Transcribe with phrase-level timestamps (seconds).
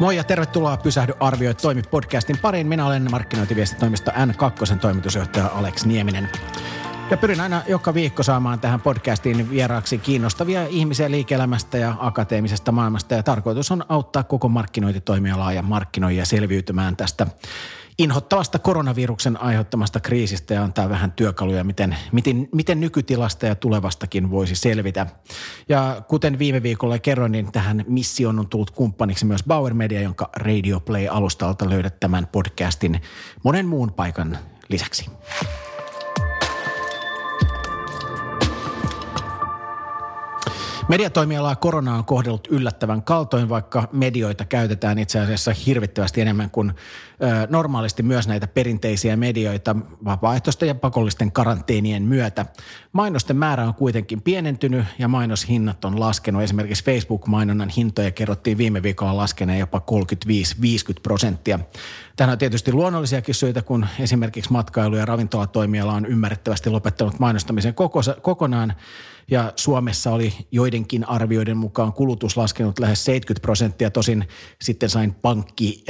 [0.00, 2.66] Moi ja tervetuloa Pysähdy arvioi toimi podcastin pariin.
[2.66, 6.28] Minä olen markkinointiviestitoimisto N2 toimitusjohtaja Alex Nieminen.
[7.10, 13.14] Ja pyrin aina joka viikko saamaan tähän podcastiin vieraaksi kiinnostavia ihmisiä liike-elämästä ja akateemisesta maailmasta.
[13.14, 17.26] Ja tarkoitus on auttaa koko markkinointitoimialaa ja markkinoijia selviytymään tästä
[17.98, 24.56] inhottavasta koronaviruksen aiheuttamasta kriisistä ja antaa vähän työkaluja, miten, miten, miten nykytilasta ja tulevastakin voisi
[24.56, 25.06] selvitä.
[25.68, 30.30] Ja kuten viime viikolla kerroin, niin tähän missioon on tullut kumppaniksi myös Bauer Media, jonka
[30.36, 33.00] Radio Play-alustalta löydät tämän podcastin
[33.44, 35.10] monen muun paikan lisäksi.
[40.88, 46.72] Mediatoimialaa korona on kohdellut yllättävän kaltoin, vaikka medioita käytetään itse asiassa hirvittävästi enemmän kuin
[47.50, 52.46] normaalisti myös näitä perinteisiä medioita vapaaehtoisten ja pakollisten karanteenien myötä.
[52.92, 56.42] Mainosten määrä on kuitenkin pienentynyt ja mainoshinnat on laskenut.
[56.42, 59.82] Esimerkiksi Facebook-mainonnan hintoja kerrottiin viime viikolla laskeneen jopa
[60.26, 60.30] 35-50
[61.02, 61.58] prosenttia.
[62.16, 68.00] Tähän on tietysti luonnollisiakin syitä, kun esimerkiksi matkailu- ja ravintolatoimiala on ymmärrettävästi lopettanut mainostamisen koko,
[68.22, 68.74] kokonaan–
[69.30, 73.90] ja Suomessa oli joidenkin arvioiden mukaan kulutus laskenut lähes 70 prosenttia.
[73.90, 74.28] Tosin
[74.62, 75.84] sitten sain pankki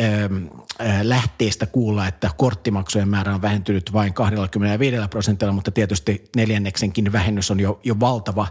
[1.17, 7.61] lähteestä kuulla, että korttimaksujen määrä on vähentynyt vain 25 prosentilla, mutta tietysti neljänneksenkin vähennys on
[7.61, 8.47] jo, jo valtava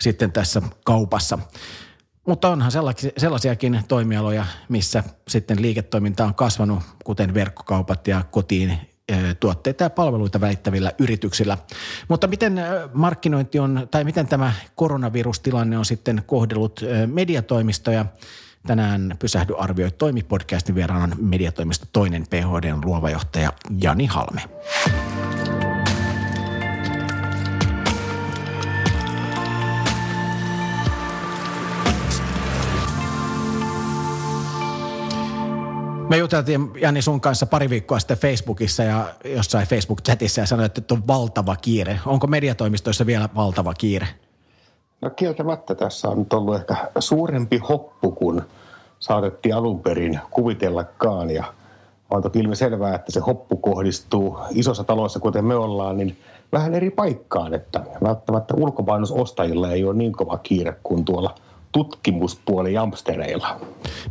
[0.00, 1.38] sitten tässä kaupassa.
[2.26, 2.72] Mutta onhan
[3.16, 8.78] sellaisiakin toimialoja, missä sitten liiketoiminta on kasvanut, kuten verkkokaupat ja kotiin
[9.40, 11.58] tuotteita ja palveluita välittävillä yrityksillä.
[12.08, 12.60] Mutta miten
[12.92, 18.06] markkinointi on, tai miten tämä koronavirustilanne on sitten kohdellut mediatoimistoja?
[18.66, 24.42] Tänään Pysähdy arvioi toimi podcastin vieraana mediatoimisto toinen PHDn luova johtaja Jani Halme.
[36.08, 40.94] Me juteltiin Jani sun kanssa pari viikkoa sitten Facebookissa ja jossain Facebook-chatissa ja sanoit, että
[40.94, 42.00] on valtava kiire.
[42.06, 44.08] Onko mediatoimistoissa vielä valtava kiire?
[45.00, 48.42] No kieltämättä tässä on nyt ollut ehkä suurempi hoppu kuin
[48.98, 51.30] saatettiin alun perin kuvitellakaan.
[51.30, 51.44] Ja
[52.10, 56.18] on toki selvää, että se hoppu kohdistuu isossa taloissa, kuten me ollaan, niin
[56.52, 61.34] vähän eri paikkaan, että välttämättä ulkomainosostajilla ei ole niin kova kiire kuin tuolla–
[61.72, 63.60] tutkimuspuoli jamstereilla.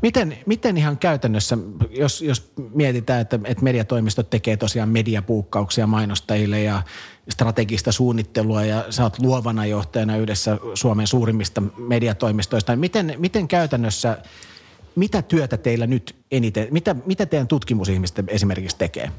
[0.01, 1.57] Miten, miten ihan käytännössä,
[1.89, 6.81] jos, jos mietitään, että, että mediatoimistot tekee tosiaan mediapuukkauksia mainostajille ja
[7.29, 14.17] strategista suunnittelua ja sä oot luovana johtajana yhdessä Suomen suurimmista mediatoimistoista, miten, miten käytännössä,
[14.95, 19.11] mitä työtä teillä nyt eniten, mitä, mitä teidän tutkimusihmiset esimerkiksi tekee?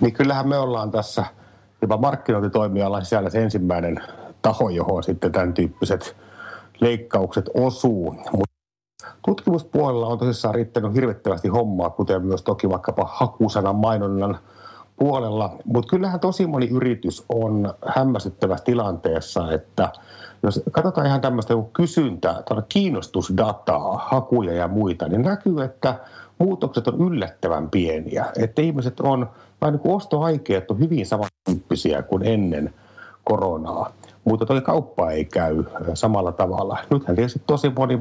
[0.00, 1.24] Niin kyllähän me ollaan tässä
[1.82, 4.02] jopa markkinointitoimialalla sisällä se ensimmäinen
[4.42, 6.16] taho, johon sitten tämän tyyppiset–
[6.80, 8.16] leikkaukset osuu.
[8.32, 8.54] Mutta
[9.24, 14.38] tutkimuspuolella on tosissaan riittänyt hirvittävästi hommaa, kuten myös toki vaikkapa hakusanan mainonnan
[14.96, 15.56] puolella.
[15.64, 19.92] Mutta kyllähän tosi moni yritys on hämmästyttävässä tilanteessa, että
[20.42, 25.94] jos katsotaan ihan tämmöistä kysyntää, kiinnostusdataa, hakuja ja muita, niin näkyy, että
[26.38, 28.24] muutokset on yllättävän pieniä.
[28.38, 29.30] Että ihmiset on,
[29.60, 32.74] vai niin ostoaikeet on hyvin samantyyppisiä kuin ennen
[33.24, 33.92] koronaa
[34.24, 35.64] mutta toi kauppa ei käy
[35.94, 36.78] samalla tavalla.
[36.90, 37.98] Nythän tietysti tosi moni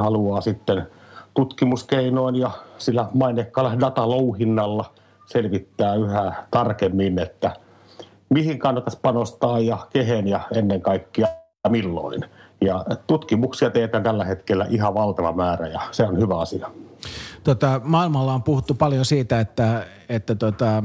[0.00, 0.86] haluaa sitten
[1.34, 4.92] tutkimuskeinoin ja sillä mainekkaalla datalouhinnalla
[5.26, 7.56] selvittää yhä tarkemmin, että
[8.30, 11.26] mihin kannattaisi panostaa ja kehen ja ennen kaikkea
[11.68, 12.24] milloin.
[12.60, 16.70] Ja tutkimuksia teetään tällä hetkellä ihan valtava määrä ja se on hyvä asia.
[17.44, 20.82] Tota, maailmalla on puhuttu paljon siitä, että, että tota,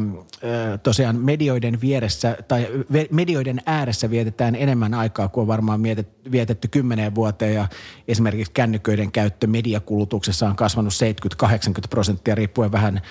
[0.83, 2.67] tosiaan medioiden vieressä tai
[3.11, 5.83] medioiden ääressä vietetään enemmän aikaa kuin on varmaan
[6.31, 7.53] vietetty kymmeneen vuoteen.
[7.53, 7.67] Ja
[8.07, 10.93] esimerkiksi kännyköiden käyttö mediakulutuksessa on kasvanut
[11.45, 11.47] 70-80
[11.89, 13.01] prosenttia riippuen vähän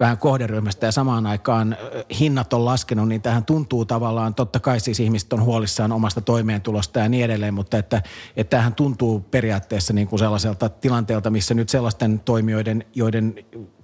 [0.00, 1.76] vähän kohderyhmästä ja samaan aikaan
[2.20, 6.98] hinnat on laskenut, niin tähän tuntuu tavallaan, totta kai siis ihmiset on huolissaan omasta toimeentulosta
[6.98, 8.02] ja niin edelleen, mutta että,
[8.36, 13.34] että tämähän tuntuu periaatteessa niin kuin sellaiselta tilanteelta, missä nyt sellaisten toimijoiden, joiden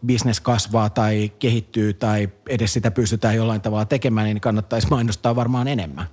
[0.07, 5.69] bisnes kasvaa tai kehittyy tai edes sitä pystytään jollain tavalla tekemään, niin kannattaisi mainostaa varmaan
[5.69, 6.07] enemmän.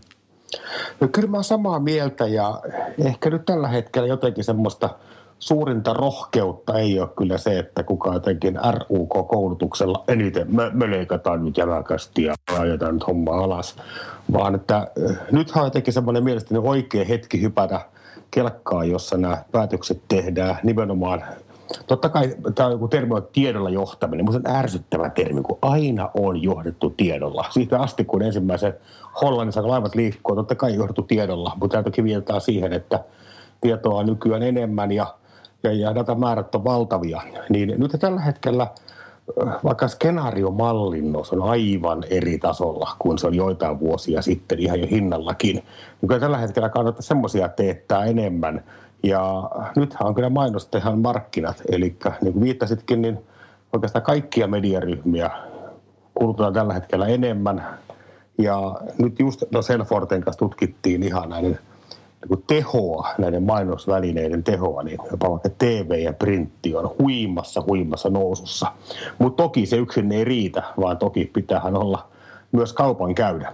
[1.00, 2.62] No kyllä mä samaa mieltä ja
[3.06, 4.90] ehkä nyt tällä hetkellä jotenkin semmoista–
[5.40, 11.58] suurinta rohkeutta ei ole kyllä se, että kuka jotenkin RUK-koulutuksella eniten me, me leikataan nyt
[11.58, 13.76] jämäkästi ja ajetaan nyt homma alas,
[14.34, 17.82] vaan että eh, nythän on jotenkin semmoinen mielestäni oikea hetki hypätä
[18.32, 21.24] kelkkaa, jossa nämä päätökset tehdään nimenomaan
[21.88, 26.10] Totta kai tämä on joku termi on tiedolla johtaminen, se on ärsyttävä termi, kun aina
[26.14, 27.46] on johdettu tiedolla.
[27.50, 28.74] Siitä asti, kun ensimmäisen
[29.22, 33.04] Hollannissa laivat liikkuu, totta kai johdettu tiedolla, mutta tämä toki viitataan siihen, että
[33.62, 35.19] tietoa on nykyään enemmän ja
[35.64, 38.68] ja, ja datamäärät on valtavia, niin nyt tällä hetkellä
[39.64, 45.56] vaikka skenaariomallinnus on aivan eri tasolla kuin se oli joitain vuosia sitten ihan jo hinnallakin.
[45.56, 48.64] Niin kyllä tällä hetkellä kannattaa semmoisia teettää enemmän.
[49.04, 53.20] Ja nythän on kyllä mainostehan markkinat, eli niin kuin viittasitkin, niin
[53.74, 55.32] oikeastaan kaikkia mediaryhmiä
[56.14, 57.66] kulutetaan tällä hetkellä enemmän.
[58.38, 61.60] Ja nyt just no Selforten kanssa tutkittiin ihan näiden
[62.30, 68.72] niin tehoa, näiden mainosvälineiden tehoa, niin jopa vaikka TV ja printti on huimassa, huimassa nousussa.
[69.20, 72.08] Mutta toki se yksin ei riitä, vaan toki pitäähän olla
[72.52, 73.54] myös kaupan käydä.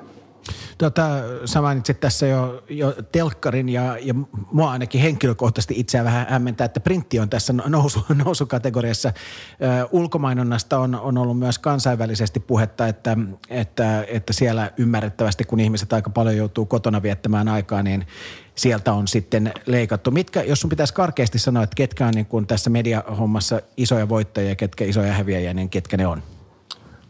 [0.77, 1.07] Tota,
[1.45, 4.13] sä mainitsit tässä jo, jo telkkarin ja, ja
[4.51, 9.09] mua ainakin henkilökohtaisesti itseä vähän hämmentää, että printti on tässä nousu, nousukategoriassa.
[9.09, 13.17] Ö, ulkomainonnasta on, on ollut myös kansainvälisesti puhetta, että,
[13.49, 18.05] että, että siellä ymmärrettävästi, kun ihmiset aika paljon joutuu kotona viettämään aikaa, niin
[18.55, 20.11] sieltä on sitten leikattu.
[20.11, 24.55] Mitkä, jos sun pitäisi karkeasti sanoa, että ketkä on niin kuin tässä mediahommassa isoja voittajia
[24.55, 26.21] ketkä isoja häviäjiä, niin ketkä ne on?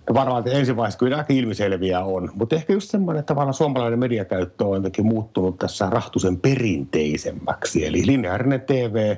[0.09, 3.53] No varmaan että ensi vaiheessa kyllä aika ilmiselviä on, mutta ehkä just semmoinen, että tavallaan
[3.53, 7.85] suomalainen mediakäyttö on jotenkin muuttunut tässä rahtusen perinteisemmäksi.
[7.85, 9.15] Eli lineaarinen TV,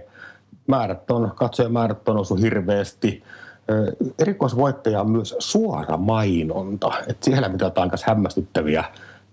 [0.67, 3.23] määrät on, katsojamäärät on noussut hirveästi.
[4.19, 8.83] Erikoisvoittaja on myös suora mainonta, että siellä mitataan myös hämmästyttäviä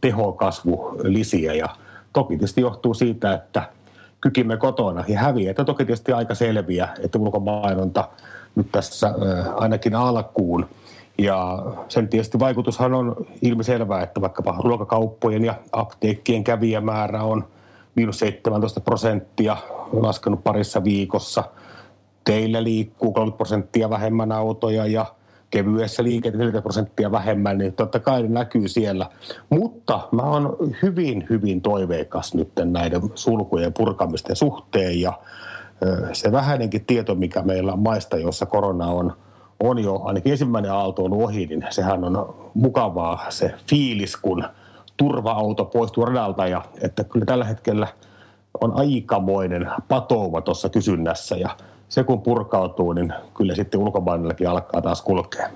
[0.00, 1.69] tehokasvulisiä ja
[2.14, 3.62] toki tietysti johtuu siitä, että
[4.20, 5.50] kykimme kotona ja häviää.
[5.50, 8.08] Että toki tietysti aika selviä, että ulkomainonta
[8.55, 9.14] nyt tässä
[9.56, 10.66] ainakin alkuun–
[11.19, 11.58] ja
[11.88, 17.44] sen tietysti vaikutushan on ilmiselvää, että vaikkapa ruokakauppojen ja apteekkien kävijämäärä on
[17.94, 19.56] miinus 17 prosenttia
[19.93, 21.44] laskenut parissa viikossa.
[22.25, 25.06] Teillä liikkuu 30 prosenttia vähemmän autoja ja
[25.55, 29.06] kevyessä liikenteessä 40 prosenttia vähemmän, niin totta kai ne näkyy siellä.
[29.51, 35.12] Mutta mä oon hyvin, hyvin toiveikas nyt näiden sulkujen purkamisten suhteen ja
[36.12, 39.12] se vähäinenkin tieto, mikä meillä on maista, jossa korona on–
[39.61, 44.45] on jo ainakin ensimmäinen aalto on ohi, niin sehän on mukavaa se fiilis, kun
[44.97, 47.87] turva-auto poistuu radalta ja että kyllä tällä hetkellä
[48.61, 51.51] on aikamoinen patouma tuossa kysynnässä ja
[51.94, 55.49] se kun purkautuu, niin kyllä sitten ulkomainellakin alkaa taas kulkea.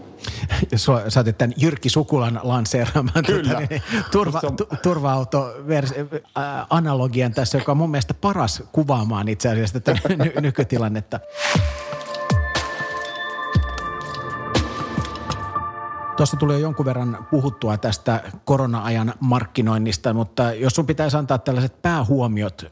[1.09, 3.83] Sä otit tämän Jyrki Sukulan lanseeraamaan tuota, niin,
[4.13, 11.21] turva, tu, turva-auto-analogian tässä, joka on mun mielestä paras kuvaamaan itse asiassa tätä ny- nykytilannetta.
[16.19, 21.83] Tuossa tuli jo jonkun verran puhuttua tästä korona-ajan markkinoinnista, mutta jos sun pitäisi antaa tällaiset
[21.83, 22.65] päähuomiot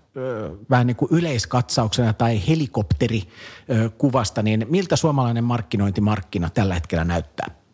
[0.70, 7.65] vähän niin kuin yleiskatsauksena tai helikopterikuvasta, niin miltä suomalainen markkinointimarkkina tällä hetkellä näyttää?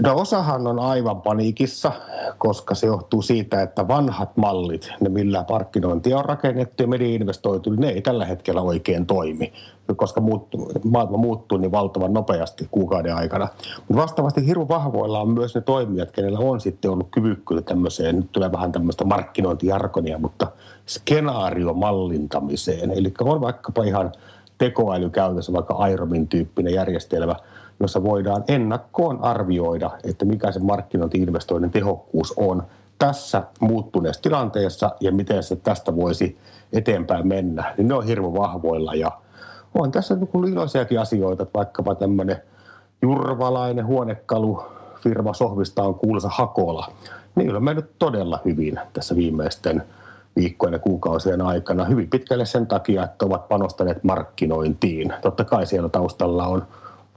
[0.00, 1.92] No osahan on aivan paniikissa,
[2.38, 7.70] koska se johtuu siitä, että vanhat mallit, ne millä markkinointia on rakennettu ja media investoitu,
[7.70, 9.52] ne ei tällä hetkellä oikein toimi,
[9.96, 13.48] koska muuttuu, maailma muuttuu niin valtavan nopeasti kuukauden aikana.
[13.88, 18.32] Mutta vastaavasti hirveän vahvoilla on myös ne toimijat, kenellä on sitten ollut kyvykkyyttä tämmöiseen, nyt
[18.32, 20.46] tulee vähän tämmöistä markkinointijarkonia, mutta
[20.86, 22.90] skenaariomallintamiseen.
[22.90, 24.12] Eli on vaikkapa ihan
[24.58, 27.36] tekoäly käytössä, vaikka Iromin tyyppinen järjestelmä–
[27.82, 32.62] jossa voidaan ennakkoon arvioida, että mikä se markkinointi-investoinnin tehokkuus on
[32.98, 36.38] tässä muuttuneessa tilanteessa ja miten se tästä voisi
[36.72, 39.12] eteenpäin mennä, niin ne on hirveän vahvoilla ja
[39.74, 42.36] on tässä niin iloisiakin asioita, että vaikkapa tämmöinen
[43.02, 44.62] jurvalainen huonekalu
[45.00, 46.92] firma Sohvista on kuuluisa Hakola.
[47.34, 49.82] Niillä on mennyt todella hyvin tässä viimeisten
[50.36, 51.84] viikkojen ja kuukausien aikana.
[51.84, 55.12] Hyvin pitkälle sen takia, että ovat panostaneet markkinointiin.
[55.22, 56.66] Totta kai siellä taustalla on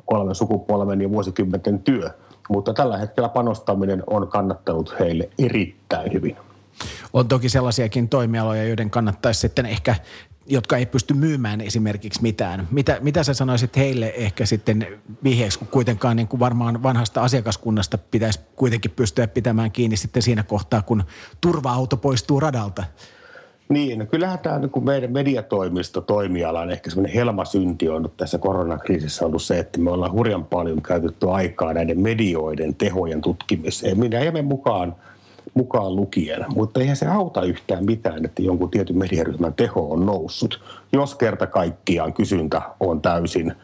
[0.06, 2.10] kolmen sukupolven ja vuosikymmenten työ.
[2.50, 6.38] Mutta tällä hetkellä panostaminen on kannattanut heille erittäin hyvin.
[7.14, 9.96] On toki sellaisiakin toimialoja, joiden kannattaisi sitten ehkä
[10.48, 12.68] jotka ei pysty myymään esimerkiksi mitään.
[12.72, 14.88] Mitä, mitä sä sanoisit heille ehkä sitten
[15.24, 20.44] vihjeeksi, kun kuitenkaan niin kuin varmaan vanhasta asiakaskunnasta pitäisi kuitenkin pystyä pitämään kiinni sitten siinä
[20.44, 21.04] kohtaa, kun
[21.42, 22.84] turva-auto poistuu radalta?
[23.70, 29.42] Niin, no kyllähän tämä niin meidän mediatoimisto toimialan ehkä semmoinen helmasynti on tässä koronakriisissä ollut
[29.42, 34.00] se, että me ollaan hurjan paljon käytetty aikaa näiden medioiden tehojen tutkimiseen.
[34.00, 34.96] Minä emme mukaan,
[35.54, 40.62] mukaan lukien, mutta eihän se auta yhtään mitään, että jonkun tietyn mediaryhmän teho on noussut,
[40.94, 43.54] jos kerta kaikkiaan kysyntä on täysin–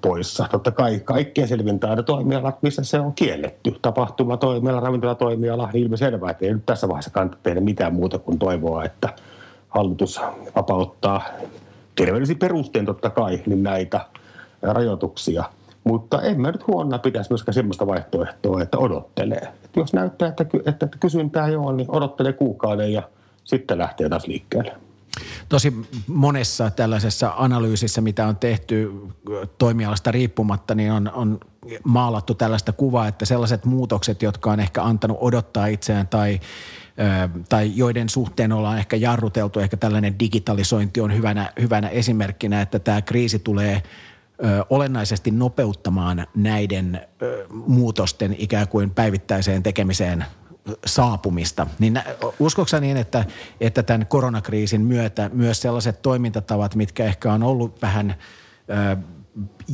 [0.00, 0.46] poissa.
[0.50, 2.02] Totta kai kaikkien selvintää ne
[2.62, 3.76] missä se on kielletty.
[3.82, 8.84] Tapahtumatoimiala, ravintolatoimiala, niin ilmiselvää, että ei nyt tässä vaiheessa kannata tehdä mitään muuta kuin toivoa,
[8.84, 9.08] että
[9.68, 10.20] hallitus
[10.56, 11.22] vapauttaa
[11.94, 14.00] terveellisiin perusteen totta kai niin näitä
[14.62, 15.44] rajoituksia.
[15.84, 19.48] Mutta en mä nyt huono pitäisi myöskään sellaista vaihtoehtoa, että odottelee.
[19.64, 23.02] Että jos näyttää, että, että, että kysyntää ei ole, niin odottelee kuukauden ja
[23.44, 24.76] sitten lähtee taas liikkeelle.
[25.50, 25.72] Tosi
[26.06, 28.92] monessa tällaisessa analyysissä, mitä on tehty
[29.58, 31.40] toimialasta riippumatta, niin on, on
[31.84, 36.40] maalattu tällaista kuvaa, että sellaiset muutokset, jotka on ehkä antanut odottaa itseään tai
[37.48, 43.02] tai joiden suhteen ollaan ehkä jarruteltu, ehkä tällainen digitalisointi on hyvänä, hyvänä esimerkkinä, että tämä
[43.02, 43.82] kriisi tulee
[44.70, 47.00] olennaisesti nopeuttamaan näiden
[47.50, 50.24] muutosten ikään kuin päivittäiseen tekemiseen
[50.86, 51.66] saapumista.
[51.78, 52.00] Niin
[52.38, 53.24] uskoksa niin, että,
[53.60, 58.14] että tämän koronakriisin myötä myös sellaiset toimintatavat, mitkä ehkä on ollut vähän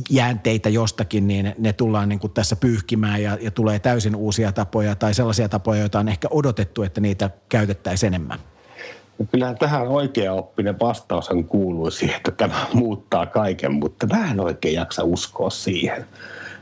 [0.09, 4.95] jäänteitä jostakin, niin ne tullaan niin kuin tässä pyyhkimään ja, ja tulee täysin uusia tapoja
[4.95, 8.39] tai sellaisia tapoja, joita on ehkä odotettu, että niitä käytettäisiin enemmän.
[9.19, 14.39] No kyllähän tähän oikea oppinen vastaushan kuuluu siihen, että tämä muuttaa kaiken, mutta mä en
[14.39, 16.05] oikein jaksa uskoa siihen.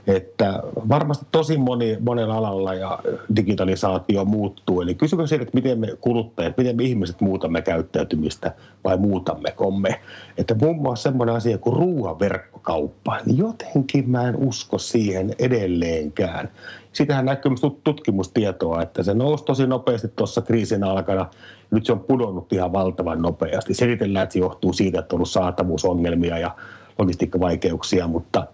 [0.08, 0.60] Että
[0.90, 3.00] varmasti tosi moni, monella alalla ja
[3.36, 4.82] digitalisaatio muuttuu.
[4.82, 8.52] Eli kysymys siitä, että miten me kuluttajat, miten me ihmiset muutamme käyttäytymistä
[8.84, 10.00] vai muutammeko me.
[10.38, 16.50] Että muun muassa semmoinen asia kuin ruoan verkkokauppa, niin jotenkin mä en usko siihen edelleenkään.
[16.94, 17.52] Sitähän näkyy
[17.84, 21.26] tutkimustietoa, että se nousi tosi nopeasti tuossa kriisin alkana.
[21.72, 23.74] Nyt se on pudonnut ihan valtavan nopeasti.
[23.74, 26.52] Selitellään, että se johtuu siitä, että on ollut saatavuusongelmia ja
[27.00, 28.48] logistiikkavaikeuksia, mutta–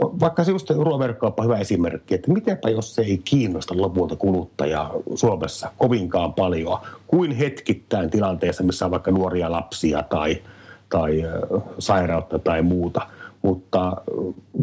[0.00, 5.72] vaikka se just ruoaverkkauppa hyvä esimerkki, että mitenpä jos se ei kiinnosta lopulta kuluttajaa Suomessa
[5.78, 10.42] kovinkaan paljon kuin hetkittäin tilanteessa, missä on vaikka nuoria lapsia tai,
[10.88, 11.24] tai
[11.78, 13.00] sairautta tai muuta–
[13.42, 13.96] mutta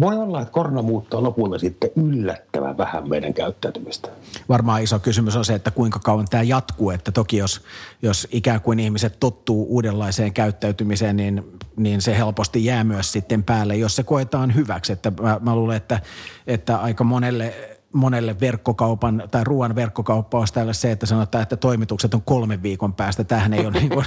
[0.02, 4.10] voi olla, että korona muuttaa lopulta sitten yllättävän vähän meidän käyttäytymistä.
[4.50, 6.90] Varmaan iso kysymys on se, että kuinka kauan tämä jatkuu.
[6.90, 7.62] Että toki jos,
[8.02, 13.76] jos ikään kuin ihmiset tottuu uudenlaiseen käyttäytymiseen, niin, niin se helposti jää myös sitten päälle,
[13.76, 14.94] jos se koetaan hyväksi.
[14.94, 16.00] Että mä, mä luulen, että,
[16.48, 22.14] että aika monelle monelle verkkokaupan tai ruoan verkkokauppa olisi täällä se, että sanotaan, että toimitukset
[22.14, 23.24] on kolmen viikon päästä.
[23.24, 24.06] Tämähän ei, ole niin kuin,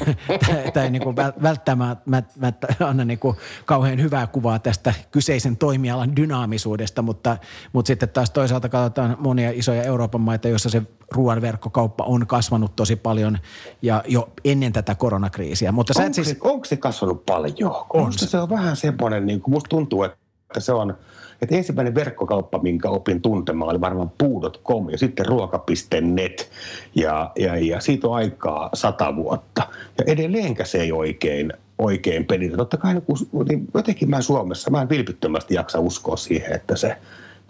[0.72, 7.02] tämä ei niin kuin välttämättä anna niin kuin kauhean hyvää kuvaa tästä kyseisen toimialan dynaamisuudesta,
[7.02, 7.36] mutta,
[7.72, 12.76] mutta sitten taas toisaalta katsotaan monia isoja Euroopan maita, joissa se ruoan verkkokauppa on kasvanut
[12.76, 13.38] tosi paljon
[13.82, 15.72] ja jo ennen tätä koronakriisiä.
[15.72, 16.28] Mutta onko, siis...
[16.28, 17.86] se, onko se kasvanut paljon?
[17.92, 18.26] On se.
[18.26, 20.94] se on vähän semmoinen, niin kuin musta tuntuu, että se on–
[21.42, 26.50] että ensimmäinen verkkokauppa, minkä opin tuntemaan, oli varmaan puu.com ja sitten ruoka.net.
[26.94, 29.62] Ja, ja, ja siitä on aikaa sata vuotta.
[29.98, 32.56] Ja edelleenkä se ei oikein, oikein pelitä.
[32.56, 36.96] Totta kai niin jotenkin mä Suomessa, mä en vilpittömästi jaksa uskoa siihen, että se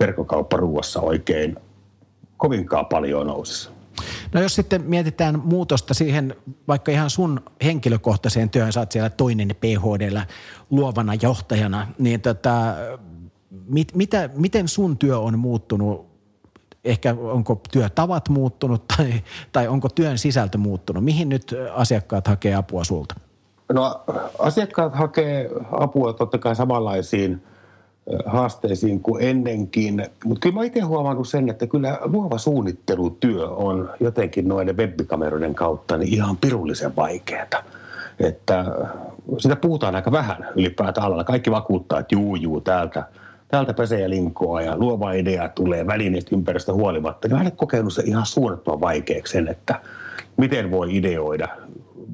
[0.01, 1.57] verkkokauppa ruuassa oikein
[2.37, 3.71] kovinkaan paljon nousisi.
[4.33, 6.37] No jos sitten mietitään muutosta siihen
[6.69, 10.27] vaikka ihan sun henkilökohtaiseen työhön, sä oot siellä toinen PHDllä
[10.71, 12.75] luovana johtajana, niin tota,
[13.51, 16.09] mit, mitä, miten sun työ on muuttunut?
[16.85, 19.13] Ehkä onko työtavat muuttunut tai,
[19.53, 21.05] tai onko työn sisältö muuttunut?
[21.05, 23.15] Mihin nyt asiakkaat hakee apua sulta?
[23.73, 24.01] No
[24.39, 27.43] asiakkaat hakee apua totta kai samanlaisiin
[28.27, 34.49] haasteisiin kuin ennenkin, mutta kyllä mä itse huomannut sen, että kyllä luova suunnittelutyö on jotenkin
[34.49, 37.63] noiden webbikameroiden kautta niin ihan pirullisen vaikeaa.
[38.21, 38.65] Että
[39.39, 41.25] sitä puhutaan aika vähän ylipäätään alalla.
[41.25, 43.05] Kaikki vakuuttaa, että juu, juu, täältä–
[43.49, 47.29] täältä pesee ja linkoa ja luova idea tulee välineistä ympäristöstä huolimatta.
[47.29, 49.81] Niin olen kokenut se ihan suunnattoman vaikeaksi sen, että
[50.37, 51.49] miten voi ideoida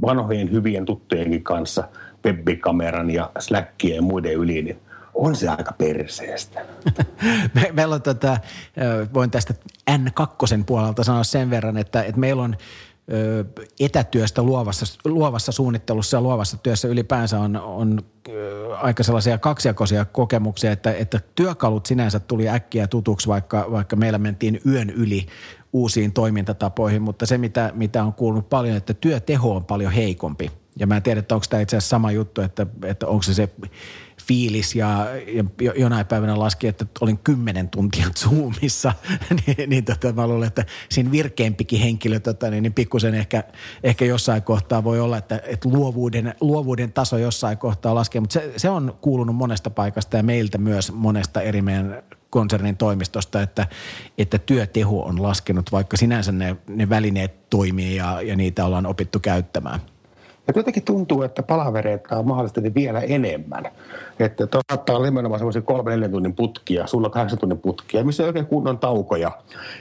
[0.02, 1.88] vanhojen hyvien tuttujenkin kanssa
[2.24, 4.78] webbikameran ja Slackien ja muiden yli, niin
[5.14, 6.60] on se aika perseestä.
[7.54, 8.36] Me, meillä on tota,
[9.14, 9.54] voin tästä
[9.90, 12.56] N2 puolelta sanoa sen verran, että, että meillä on
[13.80, 18.00] etätyöstä luovassa, luovassa suunnittelussa ja luovassa työssä ylipäänsä on, on
[18.76, 24.61] aika sellaisia kaksijakoisia kokemuksia, että, että työkalut sinänsä tuli äkkiä tutuksi, vaikka, vaikka meillä mentiin
[24.66, 25.26] yön yli
[25.73, 30.50] uusiin toimintatapoihin, mutta se mitä, mitä on kuulunut paljon, että työteho on paljon heikompi.
[30.78, 33.34] Ja mä en tiedä, että onko tämä itse asiassa sama juttu, että, että onko se
[33.34, 33.49] se
[34.26, 35.06] fiilis ja,
[35.60, 38.92] ja jonain päivänä laski, että olin kymmenen tuntia Zoomissa,
[39.46, 43.44] niin, niin tota, mä luulen, että siinä virkeämpikin henkilö tota, niin, niin pikkusen ehkä,
[43.82, 48.52] ehkä jossain kohtaa voi olla, että, että luovuuden, luovuuden taso jossain kohtaa laskee, mutta se,
[48.56, 53.66] se on kuulunut monesta paikasta ja meiltä myös monesta eri meidän konsernin toimistosta, että,
[54.18, 59.20] että työteho on laskenut, vaikka sinänsä ne, ne välineet toimii ja, ja niitä ollaan opittu
[59.20, 59.80] käyttämään.
[60.46, 63.64] Ja jotenkin tuntuu, että palavereita on mahdollisesti vielä enemmän.
[64.18, 68.26] Että saattaa olla nimenomaan semmoisia kolme neljän tunnin putkia, sulla kahdeksan tunnin putkia, missä ei
[68.26, 69.30] oikein kunnon taukoja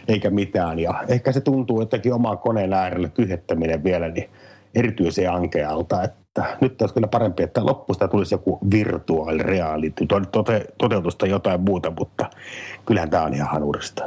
[0.08, 0.80] eikä mitään.
[0.80, 4.30] Ja ehkä se tuntuu jotenkin oman koneen äärelle kyhettäminen vielä niin
[4.76, 11.28] erityisen ankealta, että nyt olisi kyllä parempi, että loppuista tulisi joku virtuaali reality, tote, toteutusta
[11.28, 12.30] jotain muuta, mutta
[12.86, 14.04] kyllähän tämä on ihan hanurista.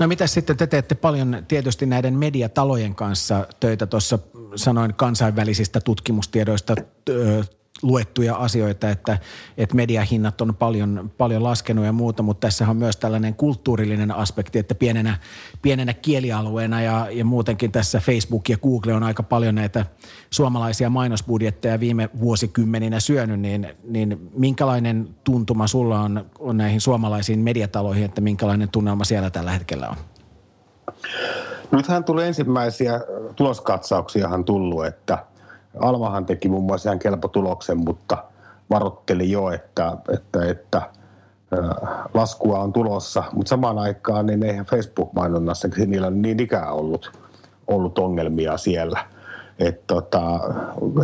[0.00, 3.46] No mitä sitten te teette paljon tietysti näiden mediatalojen kanssa?
[3.60, 4.18] Töitä tuossa
[4.56, 6.74] sanoin kansainvälisistä tutkimustiedoista
[7.82, 9.18] luettuja asioita, että,
[9.56, 14.58] että mediahinnat on paljon, paljon laskenut ja muuta, mutta tässä on myös tällainen kulttuurillinen aspekti,
[14.58, 15.18] että pienenä,
[15.62, 19.86] pienenä kielialueena ja, ja muutenkin tässä Facebook ja Google on aika paljon näitä
[20.30, 28.04] suomalaisia mainosbudjetteja viime vuosikymmeninä syönyt, niin, niin minkälainen tuntuma sulla on, on näihin suomalaisiin mediataloihin,
[28.04, 29.96] että minkälainen tunnelma siellä tällä hetkellä on?
[31.70, 33.00] Nythän tuli ensimmäisiä
[33.36, 35.18] tuloskatsauksiahan tullut, että–
[35.78, 38.24] Almahan teki muun muassa ihan kelpotuloksen, mutta
[38.70, 40.82] varoitteli jo, että, että, että
[42.14, 47.12] laskua on tulossa, mutta samaan aikaan niin eihän Facebook-mainonnassa niillä on niin ikään ollut,
[47.66, 49.04] ollut ongelmia siellä.
[49.58, 50.40] Että tota,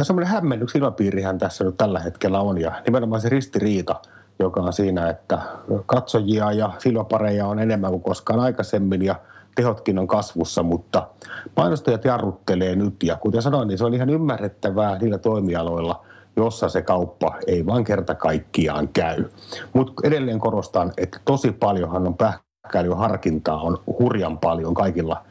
[0.02, 4.00] semmoinen hämmennyksen ilmapiirihän tässä nyt tällä hetkellä on ja nimenomaan se ristiriita,
[4.38, 5.38] joka on siinä, että
[5.86, 9.14] katsojia ja silmäpareja on enemmän kuin koskaan aikaisemmin ja–
[9.56, 11.08] tehotkin on kasvussa, mutta
[11.56, 16.04] mainostajat jarruttelee nyt ja kuten sanoin, niin se on ihan ymmärrettävää niillä toimialoilla,
[16.36, 19.24] jossa se kauppa ei vaan kerta kaikkiaan käy.
[19.72, 25.24] Mutta edelleen korostan, että tosi paljonhan on pähkäilyharkintaa, on hurjan paljon kaikilla,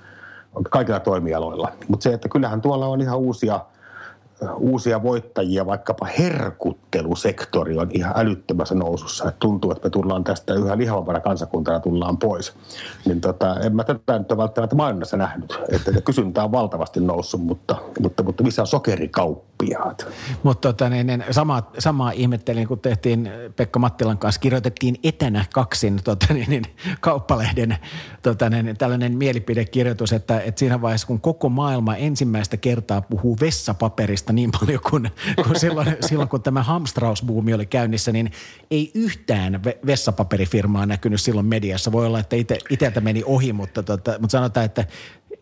[0.69, 1.71] kaikilla toimialoilla.
[1.87, 3.59] Mutta se, että kyllähän tuolla on ihan uusia–
[4.57, 9.27] uusia voittajia, vaikkapa herkuttelusektori on ihan älyttömässä nousussa.
[9.27, 12.53] Että tuntuu, että me tullaan tästä yhä lihavampana kansakuntana tullaan pois.
[13.05, 17.41] Niin tota, en mä tätä nyt ole välttämättä maailmassa nähnyt, että kysyntä on valtavasti noussut,
[17.41, 18.67] mutta, mutta, mutta missä on
[19.63, 20.07] sokerikauppiaat?
[20.43, 25.99] Mutta tota, niin, niin, samaa, samaa ihmettelin, kun tehtiin Pekka Mattilan kanssa, kirjoitettiin etänä kaksin
[26.03, 26.63] tota, niin, niin,
[26.99, 27.77] kauppalehden
[28.21, 34.33] tota, niin, tällainen mielipidekirjoitus, että, että siinä vaiheessa, kun koko maailma ensimmäistä kertaa puhuu vessapaperista,
[34.33, 35.11] niin paljon kuin,
[35.43, 38.31] kuin silloin, silloin, kun tämä hamstrausbuumi oli käynnissä, niin
[38.71, 41.91] ei yhtään vessapaperifirmaa näkynyt silloin mediassa.
[41.91, 42.35] Voi olla, että
[42.69, 44.85] itseltä meni ohi, mutta, tota, mutta sanotaan, että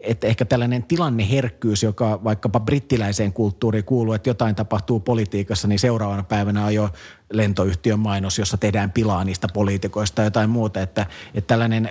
[0.03, 6.23] että ehkä tällainen tilanneherkkyys, joka vaikkapa brittiläiseen kulttuuriin kuuluu, että jotain tapahtuu politiikassa, niin seuraavana
[6.23, 6.89] päivänä on jo
[7.31, 10.81] lentoyhtiön mainos, jossa tehdään pilaa niistä poliitikoista tai jotain muuta.
[10.81, 11.89] Että, että tällainen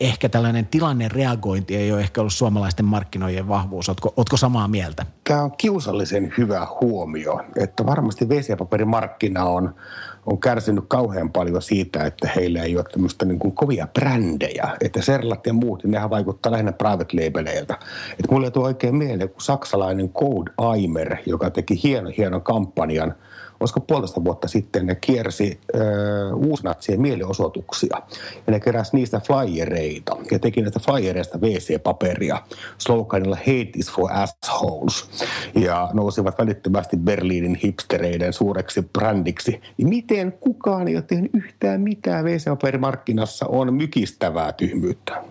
[0.00, 3.88] ehkä tällainen tilanne reagointi ei ole ehkä ollut suomalaisten markkinoiden vahvuus.
[3.88, 5.06] Ootko, ootko samaa mieltä?
[5.24, 9.74] Tämä on kiusallisen hyvä huomio, että varmasti WC-paperimarkkina on,
[10.26, 14.76] on kärsinyt kauhean paljon siitä, että heillä ei ole tämmöistä niin kuin kovia brändejä.
[14.80, 17.74] Että Serlat ja muut, niin nehän vaikuttaa lähinnä private labeleilta.
[18.10, 23.14] Että mulle tuo oikein mieleen, kun saksalainen Code Aimer, joka teki hieno, hienon kampanjan–
[23.60, 25.78] olisiko puolitoista vuotta sitten ne kiersi ö,
[26.34, 27.96] uusnatsien mielenosoituksia.
[28.46, 32.38] Ja ne keräsi niistä flyereita ja teki näistä flyereista WC-paperia
[32.78, 35.10] sloganilla Hate is for assholes.
[35.54, 39.60] Ja nousivat välittömästi Berliinin hipstereiden suureksi brändiksi.
[39.78, 45.22] Ja miten kukaan ei ole tehnyt yhtään mitään WC-paperimarkkinassa on mykistävää tyhmyyttä.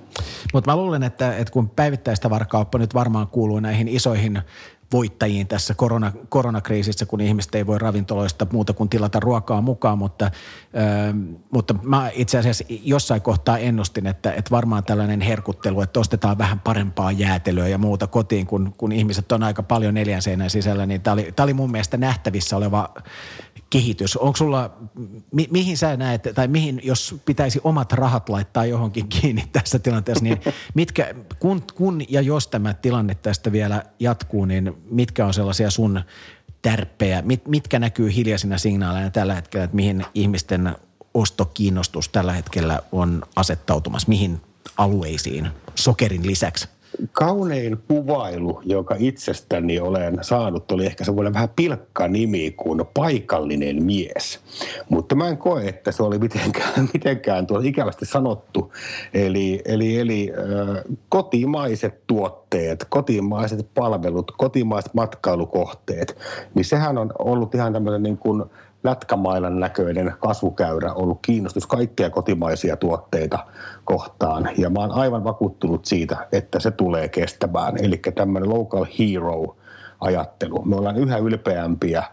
[0.54, 4.42] Mutta mä luulen, että, että kun päivittäistä varkauppa nyt varmaan kuuluu näihin isoihin
[4.96, 10.26] voittajiin tässä korona, koronakriisissä, kun ihmiset ei voi ravintoloista muuta kuin tilata ruokaa mukaan, mutta,
[10.26, 11.14] ö,
[11.52, 16.60] mutta mä itse asiassa jossain kohtaa ennustin, että, että varmaan tällainen herkuttelu, että ostetaan vähän
[16.60, 21.02] parempaa jäätelöä ja muuta kotiin, kun, kun ihmiset on aika paljon neljän seinän sisällä, niin
[21.02, 22.90] tämä oli, oli mun mielestä nähtävissä oleva
[23.70, 24.18] kehitys.
[24.18, 24.78] Onko sulla,
[25.32, 30.24] mi, mihin sä näet, tai mihin, jos pitäisi omat rahat laittaa johonkin kiinni tässä tilanteessa,
[30.24, 30.38] niin
[30.74, 36.02] mitkä, kun, kun ja jos tämä tilanne tästä vielä jatkuu, niin mitkä on sellaisia sun
[36.62, 40.76] tärppejä, mit, mitkä näkyy hiljaisina signaaleina tällä hetkellä, että mihin ihmisten
[41.14, 44.42] ostokiinnostus tällä hetkellä on asettautumassa, mihin
[44.78, 46.68] alueisiin sokerin lisäksi?
[47.12, 54.40] Kaunein kuvailu, joka itsestäni olen saanut, oli ehkä semmoinen vähän pilkka nimi kuin paikallinen mies.
[54.90, 58.74] Mutta mä en koe, että se oli mitenkään, mitenkään tuo ikävästi sanottu.
[59.14, 66.18] Eli, eli, eli äh, kotimaiset tuotteet, kotimaiset palvelut, kotimaiset matkailukohteet,
[66.54, 68.44] niin sehän on ollut ihan tämmöinen niin kuin–
[68.86, 73.40] lätkämailan näköinen kasvukäyrä ollut kiinnostus kaikkia kotimaisia tuotteita
[73.84, 74.50] kohtaan.
[74.58, 77.74] Ja mä oon aivan vakuuttunut siitä, että se tulee kestämään.
[77.84, 79.56] Eli tämmöinen local hero
[80.00, 80.62] ajattelu.
[80.66, 82.04] Me ollaan yhä ylpeämpiä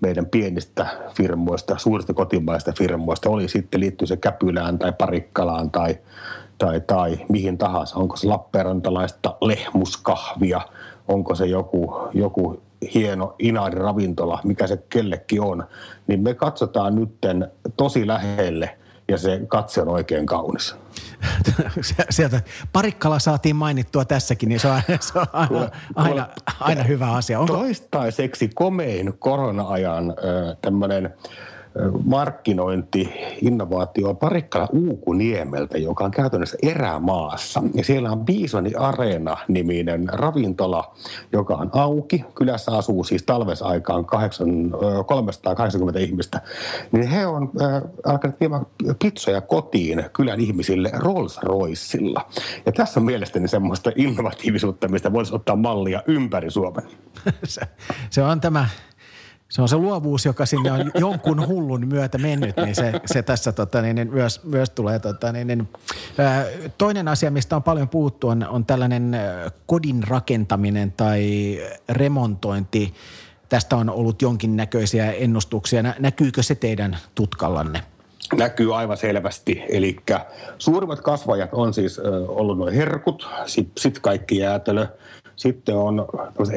[0.00, 0.86] meidän pienistä
[1.16, 5.98] firmoista, suurista kotimaista firmoista, oli sitten liittyy se Käpylään tai Parikkalaan tai,
[6.58, 7.96] tai, tai mihin tahansa.
[7.96, 10.60] Onko se Lappeenrantalaista lehmuskahvia,
[11.08, 12.62] onko se joku, joku
[12.94, 15.66] hieno Inaari ravintola, mikä se kellekin on,
[16.06, 20.76] niin me katsotaan nytten tosi lähelle ja se katse on oikein kaunis.
[22.10, 22.40] Sieltä
[22.72, 26.28] Parikkala saatiin mainittua tässäkin, niin se on, se on aina, aina,
[26.60, 27.40] aina hyvä asia.
[27.40, 27.52] Onko...
[27.52, 30.14] Toistaiseksi komein korona-ajan
[30.60, 31.14] tämmöinen
[32.04, 33.12] markkinointi,
[33.42, 37.62] innovaatio Parikkala Uukuniemeltä, joka on käytännössä erämaassa.
[37.74, 40.94] Ja siellä on Biisoni Areena-niminen ravintola,
[41.32, 42.24] joka on auki.
[42.34, 44.48] Kylässä asuu siis talvesaikaan 8,
[45.06, 46.40] 380 ihmistä.
[46.92, 48.66] Niin he on äh, alkaneet viemään
[49.02, 52.28] pizzoja kotiin kylän ihmisille Rolls Roycella.
[52.66, 56.84] Ja tässä on mielestäni semmoista innovatiivisuutta, mistä voisi ottaa mallia ympäri Suomen.
[58.10, 58.66] se on tämä
[59.48, 63.52] se on se luovuus, joka sinne on jonkun hullun myötä mennyt, niin se, se tässä
[63.52, 64.98] tota, niin, niin myös, myös tulee.
[64.98, 65.68] Tota, niin, niin.
[66.78, 69.16] Toinen asia, mistä on paljon puhuttu, on, on tällainen
[69.66, 72.94] kodin rakentaminen tai remontointi.
[73.48, 75.82] Tästä on ollut jonkinnäköisiä ennustuksia.
[75.98, 77.82] Näkyykö se teidän tutkallanne?
[78.34, 79.62] näkyy aivan selvästi.
[79.68, 79.96] Eli
[80.58, 84.86] suurimmat kasvajat on siis ollut noin herkut, sitten sit kaikki jäätelö,
[85.36, 86.06] sitten on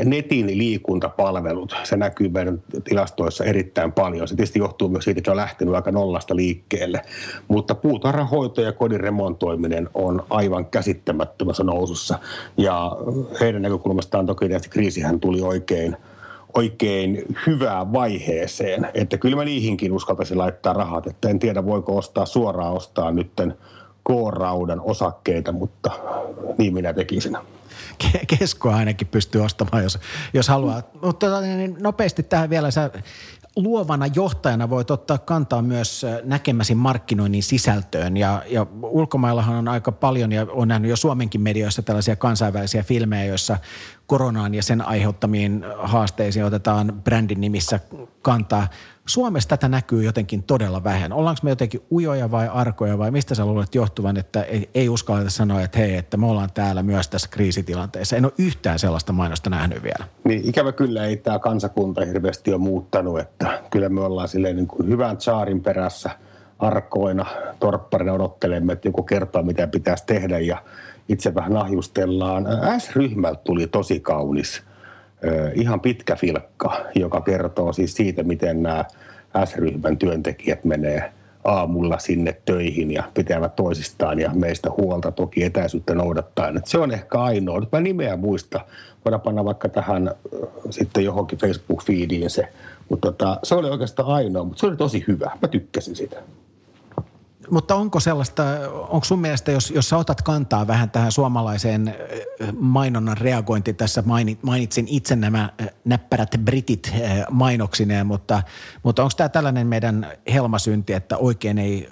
[0.05, 1.75] netin liikuntapalvelut.
[1.83, 4.27] Se näkyy meidän tilastoissa erittäin paljon.
[4.27, 7.01] Se tietysti johtuu myös siitä, että on lähtenyt aika nollasta liikkeelle.
[7.47, 12.19] Mutta puutarhahoito ja kodin remontoiminen on aivan käsittämättömässä nousussa.
[12.57, 12.91] Ja
[13.39, 15.97] heidän näkökulmastaan toki tietysti kriisihän tuli oikein–
[16.53, 18.87] oikein hyvään vaiheeseen.
[18.93, 21.07] Että kyllä mä niihinkin uskaltaisin laittaa rahat.
[21.07, 23.53] Että en tiedä, voiko ostaa suoraan ostaa nytten
[24.07, 25.91] K-raudan osakkeita, mutta
[26.57, 27.37] niin minä tekisin.
[28.27, 29.99] Keskoa ainakin pystyy ostamaan, jos,
[30.33, 30.83] jos haluaa.
[30.93, 32.89] Mutta tota, niin, niin nopeasti tähän vielä, sä
[33.55, 38.17] luovana johtajana voit ottaa kantaa myös näkemäsi markkinoinnin sisältöön.
[38.17, 43.25] Ja, ja ulkomaillahan on aika paljon, ja on nähnyt jo Suomenkin medioissa tällaisia kansainvälisiä filmejä,
[43.25, 43.57] joissa
[44.07, 47.79] koronaan ja sen aiheuttamiin haasteisiin otetaan brändin nimissä
[48.21, 48.67] kantaa.
[49.09, 51.13] Suomessa tätä näkyy jotenkin todella vähän.
[51.13, 55.29] Ollaanko me jotenkin ujoja vai arkoja vai mistä sä luulet johtuvan, että ei, ei uskalleta
[55.29, 58.15] sanoa, että hei, että me ollaan täällä myös tässä kriisitilanteessa.
[58.15, 60.05] En ole yhtään sellaista mainosta nähnyt vielä.
[60.23, 64.67] Niin ikävä kyllä ei tämä kansakunta hirveästi ole muuttanut, että kyllä me ollaan silleen niin
[64.67, 66.09] kuin hyvän saarin perässä
[66.59, 67.25] arkoina,
[67.59, 70.63] torpparina odottelemme, että joku kertoo mitä pitäisi tehdä ja
[71.09, 72.47] itse vähän ahjustellaan.
[72.77, 74.68] S-ryhmältä tuli tosi kaunis
[75.55, 78.85] ihan pitkä filkka, joka kertoo siis siitä, miten nämä
[79.45, 81.11] S-ryhmän työntekijät menee
[81.43, 86.61] aamulla sinne töihin ja pitävät toisistaan ja meistä huolta toki etäisyyttä noudattaen.
[86.65, 87.59] Se on ehkä ainoa.
[87.59, 88.59] Nyt mä nimeä muista.
[89.05, 90.11] Voidaan panna vaikka tähän
[90.69, 92.47] sitten johonkin Facebook-feediin se.
[92.89, 95.31] Mutta tota, se oli oikeastaan ainoa, mutta se oli tosi hyvä.
[95.41, 96.17] Mä tykkäsin sitä.
[97.51, 101.95] Mutta onko sellaista, onko sun mielestä, jos, jos sä otat kantaa vähän tähän suomalaiseen
[102.59, 104.03] mainonnan reagointiin, tässä
[104.41, 105.49] mainitsin itse nämä
[105.85, 106.93] näppärät britit
[107.29, 108.43] mainoksineen, mutta,
[108.83, 111.89] mutta onko tämä tällainen meidän helmasynti, että oikein ei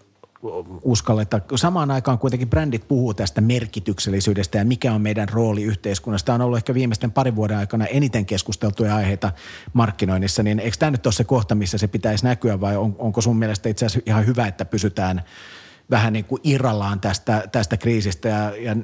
[0.83, 1.41] uskalleta.
[1.55, 6.25] Samaan aikaan kuitenkin brändit puhuu tästä merkityksellisyydestä ja mikä on meidän rooli yhteiskunnassa.
[6.25, 9.31] Tämä on ollut ehkä viimeisten parin vuoden aikana eniten keskusteltuja aiheita
[9.73, 13.21] markkinoinnissa, niin eikö tämä nyt ole se kohta, missä se pitäisi näkyä vai on, onko
[13.21, 15.23] sun mielestä itse asiassa ihan hyvä, että pysytään
[15.89, 18.75] vähän niin kuin irrallaan tästä, tästä kriisistä ja, ja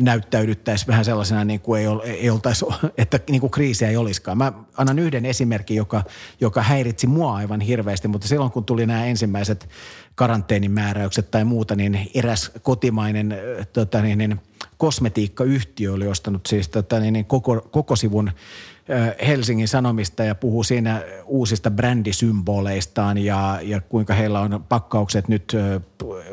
[0.00, 2.64] näyttäydyttäisiin vähän sellaisena, niin kuin ei, ol, ei oltaisi,
[2.98, 4.38] että niin kuin kriisiä ei olisikaan.
[4.38, 6.04] Mä annan yhden esimerkin, joka,
[6.40, 9.68] joka häiritsi mua aivan hirveästi, mutta silloin kun tuli nämä ensimmäiset
[10.14, 13.36] karanteenimääräykset tai muuta, niin eräs kotimainen
[13.72, 14.40] tota niin, niin,
[14.76, 18.30] kosmetiikkayhtiö oli ostanut siis tota niin, niin koko, koko sivun
[19.26, 25.52] Helsingin Sanomista ja puhuu siinä uusista brändisymboleistaan ja, ja kuinka heillä on pakkaukset nyt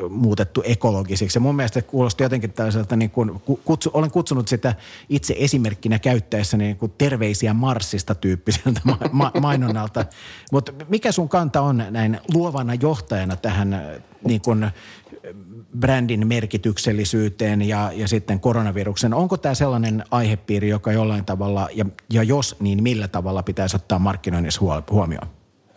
[0.08, 1.36] muutettu ekologisiksi.
[1.36, 4.74] Ja mun mielestä kuulosti jotenkin tällaiselta, niin kuin, kutsu, olen kutsunut sitä
[5.08, 10.04] itse esimerkkinä käyttäessä niin kuin terveisiä Marsista tyyppiseltä ma- ma- mainonnalta.
[10.52, 13.71] Mutta mikä sun kanta on näin luovana johtajana tähän
[14.24, 14.70] niin kuin
[15.78, 19.14] brändin merkityksellisyyteen ja, ja sitten koronaviruksen.
[19.14, 23.98] Onko tämä sellainen aihepiiri, joka jollain tavalla, ja, ja jos, niin millä tavalla pitäisi ottaa
[23.98, 25.28] markkinoinnissa huomioon?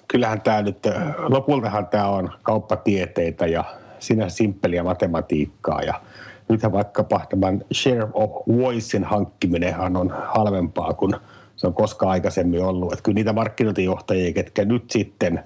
[0.08, 0.78] Kyllähän tämä nyt,
[1.18, 3.64] lopultahan tämä on kauppatieteitä ja
[4.00, 6.02] sinä simppeliä matematiikkaa ja
[6.50, 11.14] nythän vaikkapa tämän share of voicein hankkiminenhan on halvempaa kuin
[11.56, 12.94] se on koskaan aikaisemmin ollut.
[12.94, 15.44] Että kyllä niitä markkinointijohtajia, ketkä nyt sitten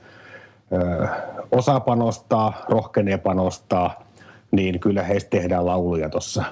[1.51, 4.03] osaa panostaa, rohkenee panostaa,
[4.51, 6.43] niin kyllä heistä tehdään lauluja tuossa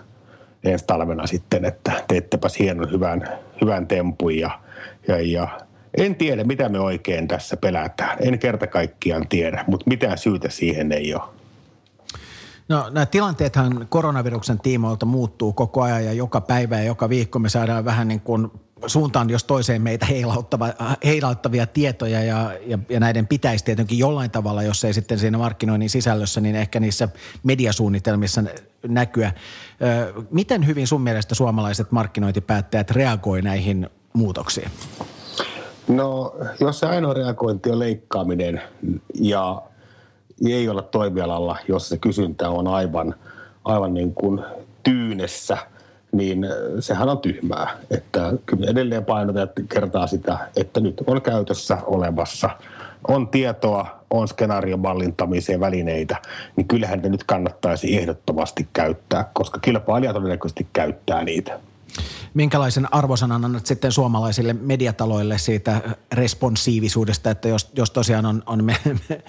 [0.63, 4.59] ensi talvena sitten, että teettepäs hienon hyvän, hyvän tempun ja,
[5.07, 5.47] ja, ja
[5.97, 8.17] en tiedä, mitä me oikein tässä pelätään.
[8.21, 11.23] En kerta kaikkiaan tiedä, mutta mitään syytä siihen ei ole.
[12.69, 17.49] No nämä tilanteethan koronaviruksen tiimoilta muuttuu koko ajan ja joka päivä ja joka viikko me
[17.49, 18.51] saadaan vähän niin kuin
[18.85, 20.07] suuntaan jos toiseen meitä
[21.05, 25.89] heilauttavia tietoja ja, ja, ja näiden pitäisi tietenkin jollain tavalla, jos ei sitten siinä markkinoinnin
[25.89, 27.09] sisällössä, niin ehkä niissä
[27.43, 28.43] mediasuunnitelmissa
[28.87, 29.33] näkyä.
[30.31, 34.71] Miten hyvin sun mielestä suomalaiset markkinointipäättäjät reagoi näihin muutoksiin?
[35.87, 38.61] No, jos se ainoa reagointi on leikkaaminen
[39.13, 39.61] ja
[40.45, 43.15] ei olla toimialalla, jossa se kysyntä on aivan,
[43.65, 44.41] aivan niin kuin
[44.83, 45.57] tyynessä,
[46.17, 46.45] niin
[46.79, 47.77] sehän on tyhmää.
[47.91, 52.49] Että kyllä edelleen painotetaan kertaa sitä, että nyt on käytössä olemassa,
[53.07, 56.15] on tietoa, on skenaariomallintamiseen välineitä,
[56.55, 61.59] niin kyllähän ne nyt kannattaisi ehdottomasti käyttää, koska kilpailija todennäköisesti käyttää niitä.
[62.33, 65.81] Minkälaisen arvosanan annat sitten suomalaisille mediataloille siitä
[66.11, 68.77] responsiivisuudesta, että jos, jos tosiaan on, on me,
[69.09, 69.23] me,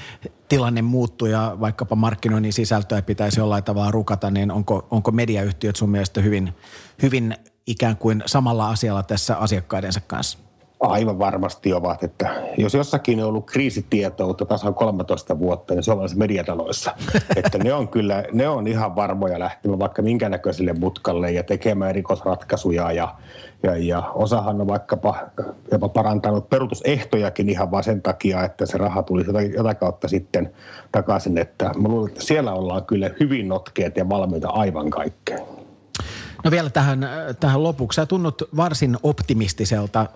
[0.49, 5.91] tilanne muuttuu ja vaikkapa markkinoinnin sisältöä pitäisi jollain tavalla rukata, niin onko, onko mediayhtiöt sun
[5.91, 6.55] mielestä hyvin,
[7.03, 10.39] hyvin ikään kuin samalla asialla tässä asiakkaidensa kanssa?
[10.81, 16.95] Aivan varmasti ovat, että jos jossakin on ollut kriisitietoutta tasan 13 vuotta, niin suomalaisissa mediataloissa,
[17.37, 21.95] että ne on kyllä, ne on ihan varmoja lähtemään vaikka minkä näköiselle mutkalle ja tekemään
[21.95, 23.15] rikosratkaisuja ja,
[23.63, 25.17] ja, ja osahan on vaikkapa
[25.73, 30.53] jopa parantanut perutusehtojakin ihan vaan sen takia, että se raha tuli jotain kautta sitten
[30.93, 35.58] takaisin, että mä luulen, että siellä ollaan kyllä hyvin notkeet ja valmiita aivan kaikkeen.
[36.49, 37.09] No vielä tähän,
[37.41, 37.97] tähän lopuksi.
[37.97, 40.09] Sä tunnut varsin optimistiselta äh,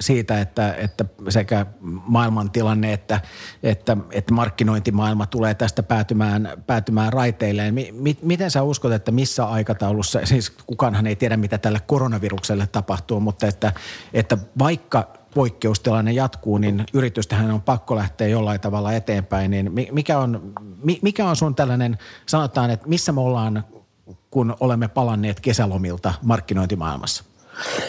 [0.00, 1.66] siitä, että, että sekä
[2.06, 3.20] maailmantilanne että,
[3.62, 7.74] että, että markkinointimaailma tulee tästä päätymään, päätymään raiteilleen.
[7.74, 13.20] Mi, miten sä uskot, että missä aikataulussa, siis kukaanhan ei tiedä mitä tälle koronavirukselle tapahtuu,
[13.20, 13.72] mutta että,
[14.14, 19.50] että vaikka poikkeustilanne jatkuu, niin yritystähän on pakko lähteä jollain tavalla eteenpäin.
[19.50, 20.52] Niin mikä on,
[21.02, 23.64] mikä on sun tällainen, sanotaan, että missä me ollaan
[24.36, 27.24] kun olemme palanneet kesälomilta markkinointimaailmassa?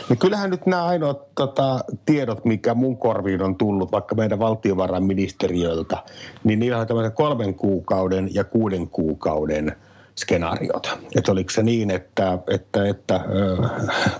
[0.09, 5.97] No kyllähän nyt nämä ainoat tota, tiedot, mikä mun korviin on tullut vaikka meidän valtiovarainministeriöltä,
[6.43, 9.75] niin niillä on tämmöisen kolmen kuukauden ja kuuden kuukauden
[10.15, 10.99] skenaariot.
[11.15, 13.19] Että oliko se niin, että, että, että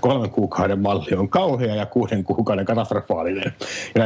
[0.01, 3.53] kolmen kuukauden malli on kauhea ja kuuden kuukauden katastrofaalinen.
[3.95, 4.03] Ja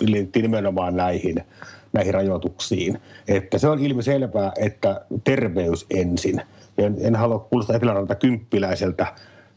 [0.00, 1.44] liittyy nimenomaan näihin,
[1.92, 3.00] näihin rajoituksiin.
[3.28, 6.42] Että se on ilmiselvää, että terveys ensin–
[6.78, 9.06] en, en halua kuulostaa Eteläranta kymppiläiseltä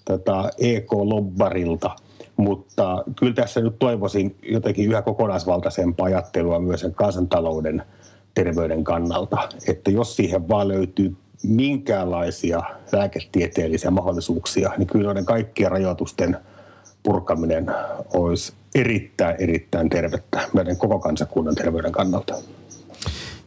[0.06, 1.90] tota, EK-lobbarilta,
[2.38, 7.84] mutta kyllä tässä nyt toivoisin jotenkin yhä kokonaisvaltaisempaa ajattelua myös sen kansantalouden
[8.34, 9.50] terveyden kannalta.
[9.68, 16.38] Että jos siihen vaan löytyy minkäänlaisia lääketieteellisiä mahdollisuuksia, niin kyllä noiden kaikkien rajoitusten
[17.04, 17.66] purkaminen
[18.14, 22.36] olisi erittäin, erittäin tervettä meidän koko kansakunnan terveyden kannalta.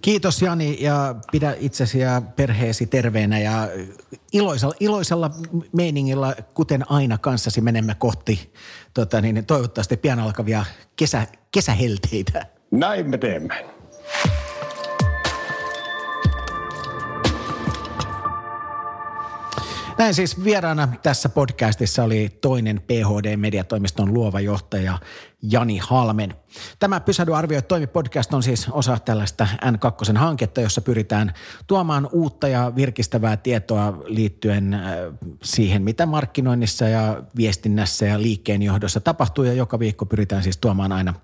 [0.00, 3.68] Kiitos Jani ja pidä itsesi ja perheesi terveenä ja
[4.32, 5.30] iloisella, iloisella
[5.72, 8.52] meiningillä, kuten aina kanssasi menemme kohti
[8.94, 10.64] tota niin, toivottavasti pian alkavia
[10.96, 12.46] kesä, kesähelteitä.
[12.70, 13.64] Näin me teemme.
[19.98, 24.98] Näin siis vieraana tässä podcastissa oli toinen PHD-mediatoimiston luova johtaja
[25.50, 26.34] Jani Halmen.
[26.78, 31.34] Tämä Pysähdy arvioi toimi podcast on siis osa tällaista N2-hanketta, jossa pyritään
[31.66, 34.82] tuomaan uutta ja virkistävää tietoa liittyen äh,
[35.42, 39.44] siihen, mitä markkinoinnissa ja viestinnässä ja liikkeenjohdossa tapahtuu.
[39.44, 41.14] Ja joka viikko pyritään siis tuomaan aina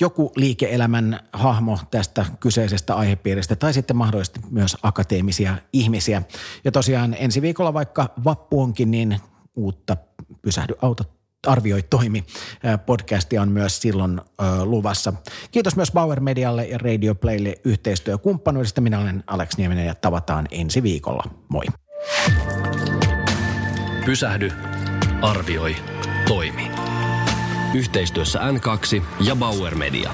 [0.00, 6.22] joku liike-elämän hahmo tästä kyseisestä aihepiiristä tai sitten mahdollisesti myös akateemisia ihmisiä.
[6.64, 9.20] Ja tosiaan ensi viikolla vaikka vappu onkin, niin
[9.56, 9.96] uutta
[10.42, 11.04] Pysähdy auta
[11.46, 12.24] arvioi toimi.
[12.86, 15.12] Podcastia on myös silloin ö, luvassa.
[15.50, 18.80] Kiitos myös Bauer Medialle ja Radio Playlle yhteistyökumppanuudesta.
[18.80, 21.24] Minä olen Alex Nieminen ja tavataan ensi viikolla.
[21.48, 21.64] Moi.
[24.04, 24.52] Pysähdy,
[25.22, 25.76] arvioi,
[26.28, 26.70] toimi.
[27.74, 30.10] Yhteistyössä N2 ja Bauer Media.